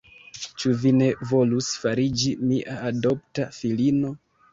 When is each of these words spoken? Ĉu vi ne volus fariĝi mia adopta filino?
Ĉu 0.61 0.71
vi 0.83 0.93
ne 1.01 1.09
volus 1.31 1.69
fariĝi 1.83 2.31
mia 2.53 2.79
adopta 2.93 3.47
filino? 3.59 4.11